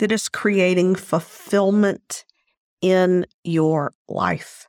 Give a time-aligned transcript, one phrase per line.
[0.00, 2.24] that is creating fulfillment
[2.80, 4.66] in your life.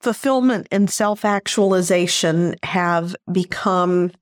[0.00, 4.12] Fulfillment and self actualization have become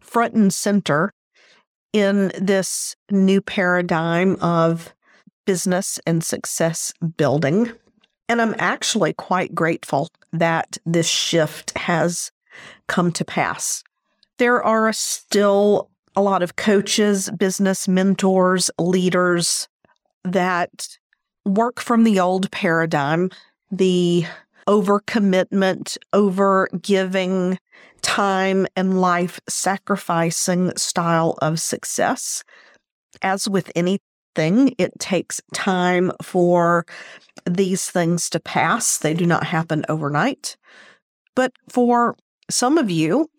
[0.00, 1.12] front and center
[1.92, 4.94] in this new paradigm of
[5.46, 7.72] business and success building.
[8.28, 12.30] And I'm actually quite grateful that this shift has
[12.88, 13.82] come to pass.
[14.36, 19.66] There are still a lot of coaches, business mentors, leaders
[20.32, 20.98] that
[21.44, 23.30] work from the old paradigm,
[23.70, 24.24] the
[24.66, 27.58] overcommitment, over giving
[28.02, 32.44] time and life sacrificing style of success.
[33.22, 36.86] As with anything, it takes time for
[37.46, 38.98] these things to pass.
[38.98, 40.56] They do not happen overnight.
[41.34, 42.16] But for
[42.50, 43.30] some of you,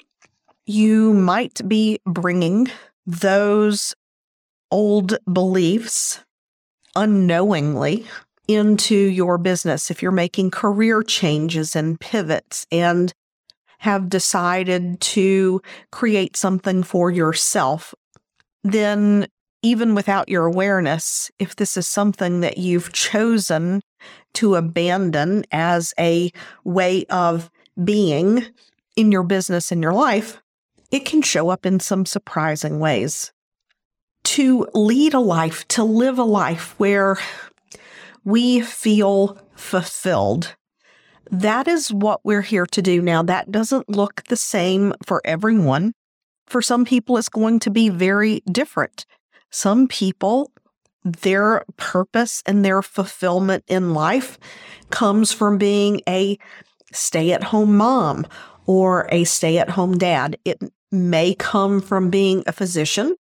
[0.66, 2.68] you might be bringing
[3.06, 3.96] those
[4.72, 6.24] old beliefs
[7.00, 8.06] unknowingly
[8.50, 13.14] into your business if you're making career changes and pivots and
[13.80, 17.96] have decided to create something for yourself,
[18.64, 19.26] then
[19.62, 23.82] even without your awareness, if this is something that you've chosen
[24.34, 26.32] to abandon as a
[26.66, 27.50] way of
[27.82, 28.46] being
[28.98, 30.42] in your business in your life,
[30.92, 33.32] it can show up in some surprising ways
[34.30, 37.18] to lead a life, to live a life where
[38.24, 40.56] we feel fulfilled.
[41.32, 43.24] That is what we're here to do now.
[43.24, 45.94] That doesn't look the same for everyone.
[46.46, 49.08] For some people, it's going to be very different.
[49.50, 50.52] Some people,
[51.04, 54.38] their purpose and their fulfillment in life
[54.92, 56.38] comes from being a
[56.94, 58.28] stay at home mom
[58.68, 60.38] or a stay at home dad.
[60.46, 60.60] It
[60.92, 63.16] may come from being a physician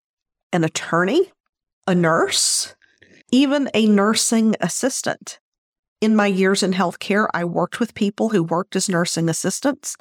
[0.53, 1.31] an attorney,
[1.87, 2.75] a nurse,
[3.31, 5.39] even a nursing assistant.
[6.01, 9.97] In my years in healthcare, I worked with people who worked as nursing assistants.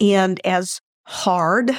[0.00, 1.70] And as hard,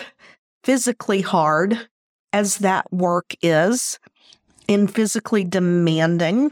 [0.64, 1.88] physically hard
[2.34, 4.00] as that work is,
[4.70, 6.52] and physically demanding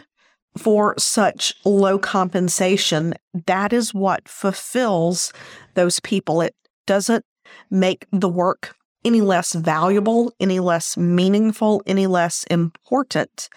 [0.58, 3.14] for such low compensation,
[3.46, 5.34] that is what fulfills
[5.74, 6.42] those people.
[6.42, 6.56] It
[6.88, 7.26] doesn't
[7.70, 13.50] make the work any less valuable, any less meaningful, any less important.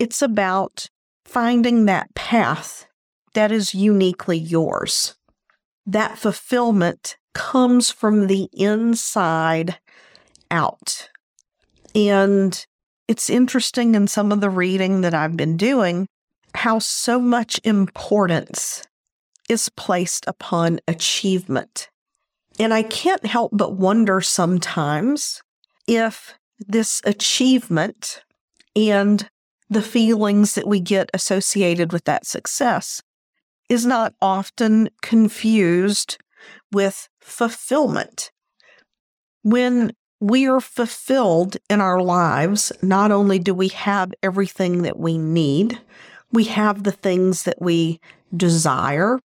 [0.00, 0.88] It's about
[1.24, 2.86] finding that path
[3.34, 5.14] that is uniquely yours.
[5.86, 9.78] That fulfillment comes from the inside
[10.50, 11.10] out.
[11.94, 12.66] And
[13.08, 16.08] it's interesting in some of the reading that I've been doing
[16.54, 18.82] how so much importance
[19.48, 21.88] is placed upon achievement.
[22.58, 25.42] And I can't help but wonder sometimes
[25.86, 28.22] if this achievement
[28.74, 29.28] and
[29.68, 33.02] the feelings that we get associated with that success
[33.68, 36.18] is not often confused
[36.72, 38.30] with fulfillment.
[39.42, 45.18] When we are fulfilled in our lives, not only do we have everything that we
[45.18, 45.78] need,
[46.32, 48.00] we have the things that we
[48.36, 49.18] desire,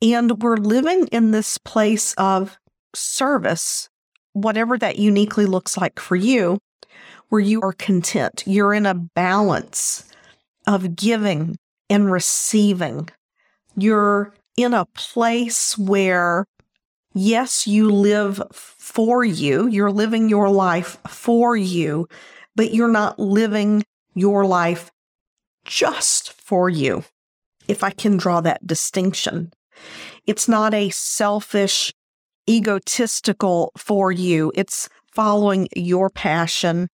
[0.00, 2.58] and we're living in this place of
[2.94, 3.88] service,
[4.32, 6.58] whatever that uniquely looks like for you,
[7.28, 8.44] where you are content.
[8.46, 10.10] You're in a balance
[10.66, 11.56] of giving
[11.90, 13.08] and receiving.
[13.76, 16.46] You're in a place where,
[17.14, 22.08] yes, you live for you, you're living your life for you,
[22.54, 23.84] but you're not living
[24.14, 24.90] your life
[25.64, 27.04] just for you.
[27.68, 29.52] If I can draw that distinction.
[30.26, 31.92] It's not a selfish,
[32.48, 34.52] egotistical for you.
[34.54, 36.88] It's following your passion,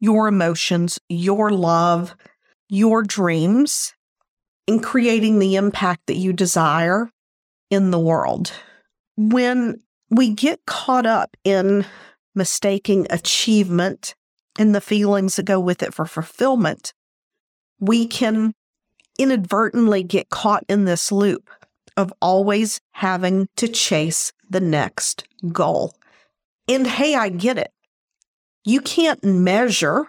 [0.00, 2.14] your emotions, your love,
[2.68, 3.92] your dreams.
[4.66, 7.08] in creating the impact that you desire
[7.70, 8.52] in the world.
[9.16, 9.80] When
[10.10, 11.86] we get caught up in
[12.34, 14.14] mistaking achievement
[14.58, 16.92] and the feelings that go with it for fulfillment,
[17.78, 18.54] we can
[19.18, 21.48] inadvertently get caught in this loop
[21.96, 25.94] of always having to chase the next goal.
[26.68, 27.70] And hey, I get it.
[28.64, 30.06] You can't measure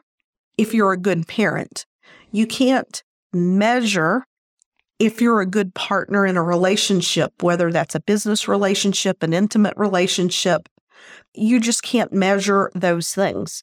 [0.58, 1.86] if you're a good parent.
[2.32, 4.26] You can't measure
[5.00, 9.78] if you're a good partner in a relationship, whether that's a business relationship, an intimate
[9.78, 10.68] relationship.
[11.36, 13.62] You just can't measure those things.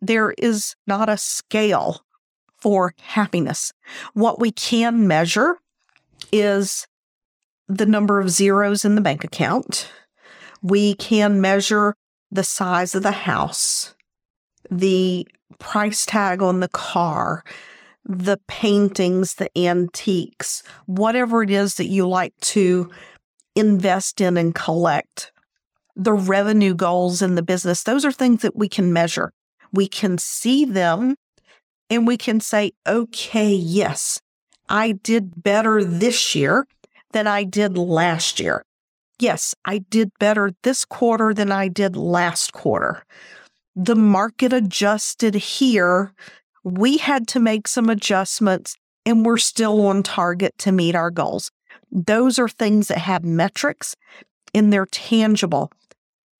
[0.00, 2.02] There is not a scale
[2.56, 3.72] for happiness.
[4.14, 5.58] What we can measure
[6.32, 6.86] is
[7.68, 9.90] the number of zeros in the bank account.
[10.62, 11.94] We can measure
[12.30, 13.94] the size of the house,
[14.70, 15.26] the
[15.58, 17.44] price tag on the car,
[18.04, 22.90] the paintings, the antiques, whatever it is that you like to
[23.54, 25.32] invest in and collect,
[25.94, 27.82] the revenue goals in the business.
[27.82, 29.32] Those are things that we can measure.
[29.72, 31.16] We can see them
[31.90, 34.20] and we can say, okay, yes,
[34.68, 36.66] I did better this year
[37.12, 38.62] than I did last year.
[39.18, 43.04] Yes, I did better this quarter than I did last quarter.
[43.76, 46.12] The market adjusted here.
[46.64, 48.76] We had to make some adjustments
[49.06, 51.50] and we're still on target to meet our goals.
[51.90, 53.94] Those are things that have metrics
[54.54, 55.70] and they're tangible.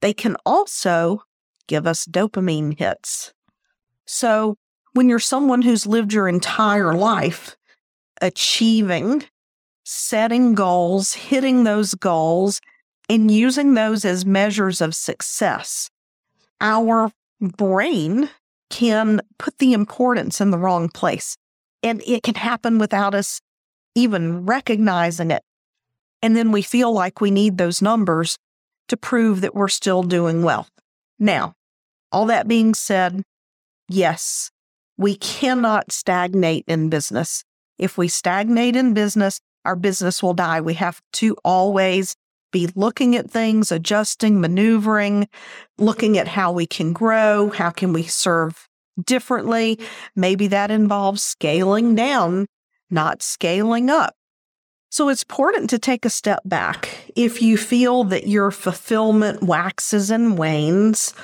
[0.01, 1.23] They can also
[1.67, 3.33] give us dopamine hits.
[4.07, 4.57] So
[4.95, 7.57] when you're someone who's lived your entire life
[8.21, 9.25] achieving,
[9.85, 12.61] setting goals, hitting those goals,
[13.09, 15.91] and using those as measures of success,
[16.61, 18.31] our brain
[18.71, 21.37] can put the importance in the wrong place.
[21.83, 23.41] And it can happen without us
[23.95, 25.43] even recognizing it.
[26.23, 28.39] And then we feel like we need those numbers
[28.89, 30.69] to prove that we're still doing well.
[31.19, 31.55] Now,
[32.11, 33.23] all that being said,
[33.89, 34.51] yes,
[34.97, 37.45] we cannot stagnate in business.
[37.79, 40.61] If we stagnate in business, our business will die.
[40.61, 42.15] We have to always
[42.53, 45.29] be looking at things, adjusting, maneuvering,
[45.79, 48.69] looking at how we can grow, how can we serve
[49.03, 49.79] differently.
[50.15, 52.47] Maybe that involves scaling down,
[52.91, 54.15] not scaling up.
[54.91, 56.91] So it's important to take a step back.
[57.17, 61.15] If you feel that your fulfillment waxes and wanes,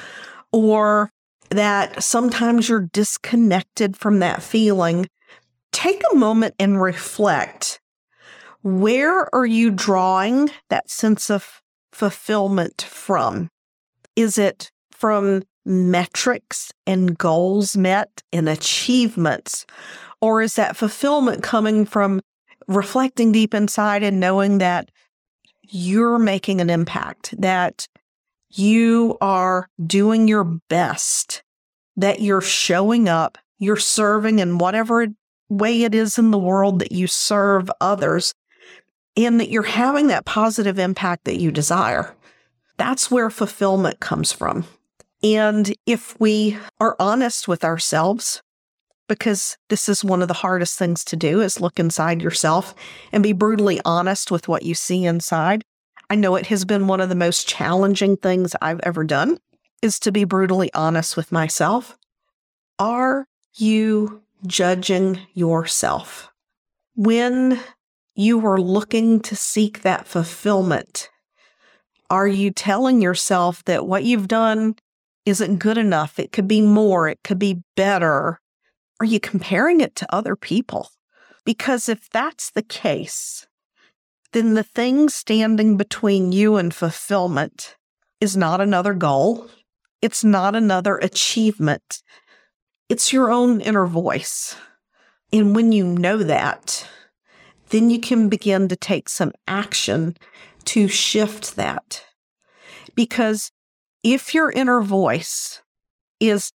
[0.52, 1.11] or
[1.50, 5.06] that sometimes you're disconnected from that feeling,
[5.73, 7.81] take a moment and reflect.
[8.62, 11.62] Where are you drawing that sense of
[11.93, 13.49] fulfillment from?
[14.16, 19.64] Is it from metrics and goals met and achievements?
[20.20, 22.20] Or is that fulfillment coming from
[22.66, 24.90] reflecting deep inside and knowing that
[25.62, 27.87] you're making an impact, that
[28.50, 31.43] you are doing your best,
[31.96, 35.06] that you're showing up, you're serving in whatever
[35.49, 38.34] way it is in the world that you serve others,
[39.19, 42.15] and that you're having that positive impact that you desire.
[42.76, 44.65] That's where fulfillment comes from.
[45.25, 48.41] And if we are honest with ourselves,
[49.09, 52.76] because this is one of the hardest things to do is look inside yourself
[53.11, 55.64] and be brutally honest with what you see inside.
[56.09, 59.38] I know it has been one of the most challenging things I've ever done
[59.83, 61.99] is to be brutally honest with myself.
[62.78, 63.26] Are
[63.57, 66.31] you judging yourself?
[66.95, 67.59] When
[68.18, 71.08] you are looking to seek that fulfillment,
[72.10, 74.75] are you telling yourself that what you've done
[75.25, 76.18] isn't good enough?
[76.18, 78.40] It could be more, it could be better.
[78.98, 80.90] Are you comparing it to other people?
[81.44, 83.46] Because if that's the case,
[84.32, 87.76] then the thing standing between you and fulfillment
[88.20, 89.48] is not another goal.
[90.02, 92.02] It's not another achievement.
[92.88, 94.56] It's your own inner voice.
[95.32, 96.84] And when you know that,
[97.70, 100.16] then you can begin to take some action
[100.64, 102.04] to shift that.
[102.94, 103.50] Because
[104.02, 105.62] if your inner voice
[106.20, 106.52] is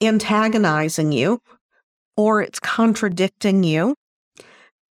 [0.00, 1.40] antagonizing you
[2.16, 3.94] or it's contradicting you,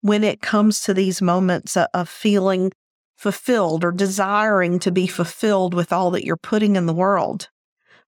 [0.01, 2.71] when it comes to these moments of feeling
[3.15, 7.49] fulfilled or desiring to be fulfilled with all that you're putting in the world,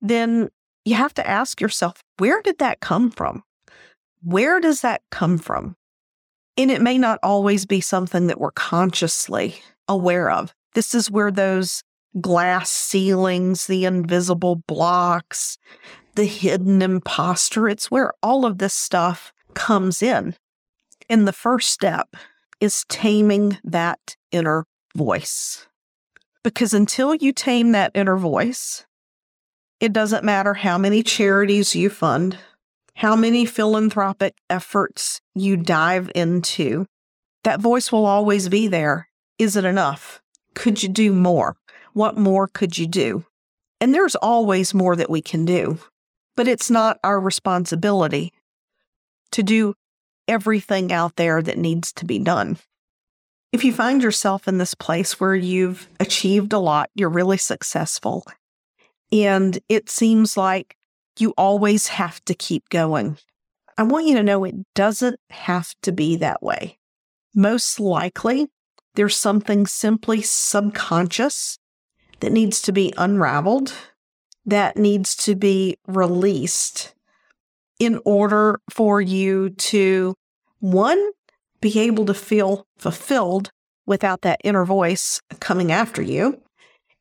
[0.02, 0.50] then
[0.84, 3.44] you have to ask yourself, where did that come from?
[4.22, 5.78] Where does that come from?
[6.58, 10.54] And it may not always be something that we're consciously aware of.
[10.74, 11.84] This is where those
[12.22, 15.58] glass ceilings, the invisible blocks,
[16.16, 20.36] the hidden imposter, it's where all of this stuff comes in.
[21.10, 22.16] And the first step
[22.62, 25.68] is taming that inner voice.
[26.44, 28.86] Because until you tame that inner voice,
[29.80, 32.38] it doesn't matter how many charities you fund,
[32.96, 36.86] how many philanthropic efforts you dive into,
[37.44, 39.10] that voice will always be there.
[39.38, 40.22] Is it enough?
[40.54, 41.58] Could you do more?
[41.94, 43.26] What more could you do?
[43.82, 45.78] And there's always more that we can do,
[46.38, 48.32] but it's not our responsibility
[49.32, 49.74] to do
[50.28, 52.58] everything out there that needs to be done.
[53.52, 58.26] If you find yourself in this place where you've achieved a lot, you're really successful,
[59.12, 60.75] and it seems like
[61.20, 63.18] you always have to keep going,
[63.78, 66.78] I want you to know it doesn't have to be that way.
[67.34, 68.48] Most likely,
[68.96, 71.58] there's something simply subconscious
[72.22, 73.74] that needs to be unraveled,
[74.46, 76.94] that needs to be released
[77.80, 80.16] in order for you to,
[80.60, 81.12] one,
[81.60, 83.52] be able to feel fulfilled
[83.86, 86.42] without that inner voice coming after you,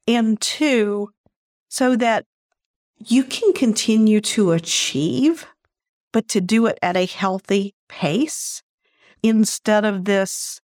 [0.09, 1.11] and two,
[1.68, 2.25] so that
[2.99, 5.47] you can continue to achieve,
[6.13, 8.63] but to do it at a healthy pace
[9.23, 10.61] instead of this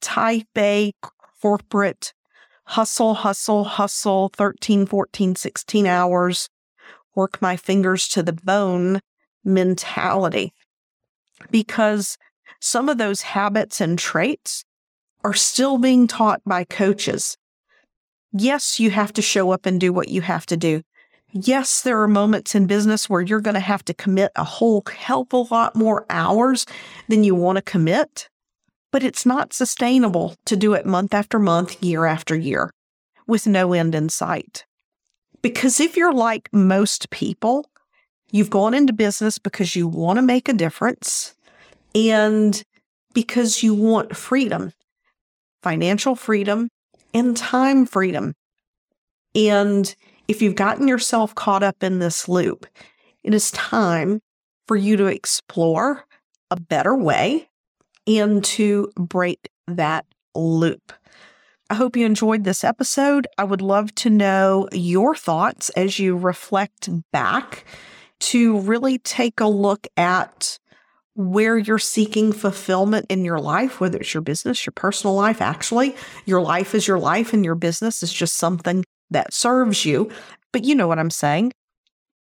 [0.00, 0.92] type A
[1.40, 2.12] corporate
[2.64, 6.48] hustle, hustle, hustle, 13, 14, 16 hours,
[7.14, 9.00] work my fingers to the bone
[9.44, 10.52] mentality.
[11.50, 12.16] Because
[12.60, 14.64] some of those habits and traits
[15.24, 17.36] are still being taught by coaches.
[18.32, 20.82] Yes, you have to show up and do what you have to do.
[21.32, 24.82] Yes, there are moments in business where you're going to have to commit a whole
[24.94, 26.66] hell of a lot more hours
[27.08, 28.28] than you want to commit
[28.92, 32.70] but it's not sustainable to do it month after month, year after year,
[33.26, 34.64] with no end in sight.
[35.40, 37.68] Because if you're like most people,
[38.30, 41.34] you've gone into business because you want to make a difference
[41.94, 42.62] and
[43.14, 44.72] because you want freedom,
[45.62, 46.68] financial freedom,
[47.12, 48.34] and time freedom.
[49.34, 49.94] And
[50.28, 52.66] if you've gotten yourself caught up in this loop,
[53.22, 54.20] it is time
[54.66, 56.04] for you to explore
[56.50, 57.48] a better way
[58.06, 60.92] and to break that loop.
[61.70, 63.26] I hope you enjoyed this episode.
[63.38, 67.64] I would love to know your thoughts as you reflect back
[68.20, 70.58] to really take a look at
[71.14, 75.40] where you're seeking fulfillment in your life, whether it's your business, your personal life.
[75.40, 80.10] Actually, your life is your life and your business is just something that serves you.
[80.52, 81.52] But you know what I'm saying.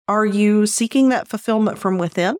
[0.07, 2.37] Are you seeking that fulfillment from within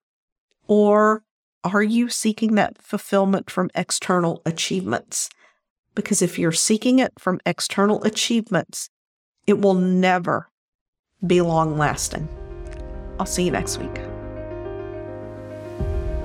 [0.68, 1.24] or
[1.64, 5.30] are you seeking that fulfillment from external achievements?
[5.96, 8.90] Because if you're seeking it from external achievements,
[9.48, 10.50] it will never
[11.26, 12.28] be long lasting.
[13.20, 14.00] I'll see you next week.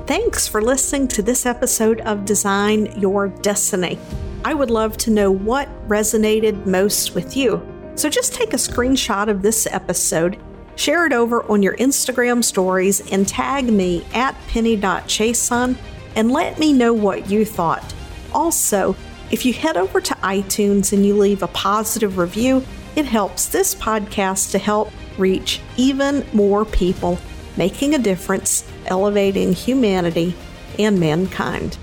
[0.06, 3.98] Thanks for listening to this episode of Design Your Destiny.
[4.44, 7.62] I would love to know what resonated most with you.
[7.94, 10.38] So just take a screenshot of this episode
[10.76, 15.76] Share it over on your Instagram stories and tag me at penny.chiasson
[16.16, 17.94] and let me know what you thought.
[18.34, 18.96] Also,
[19.30, 22.64] if you head over to iTunes and you leave a positive review,
[22.96, 27.18] it helps this podcast to help reach even more people,
[27.56, 30.34] making a difference, elevating humanity
[30.78, 31.78] and mankind.